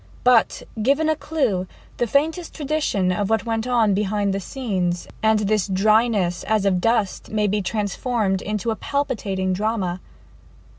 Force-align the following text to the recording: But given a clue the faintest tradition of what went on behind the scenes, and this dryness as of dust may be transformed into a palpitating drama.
But 0.23 0.63
given 0.81 1.09
a 1.09 1.15
clue 1.15 1.67
the 1.97 2.07
faintest 2.07 2.55
tradition 2.55 3.11
of 3.11 3.29
what 3.29 3.45
went 3.45 3.67
on 3.67 3.93
behind 3.93 4.33
the 4.33 4.39
scenes, 4.39 5.07
and 5.21 5.41
this 5.41 5.67
dryness 5.67 6.43
as 6.45 6.65
of 6.65 6.81
dust 6.81 7.29
may 7.29 7.45
be 7.45 7.61
transformed 7.61 8.41
into 8.41 8.71
a 8.71 8.75
palpitating 8.75 9.53
drama. 9.53 9.99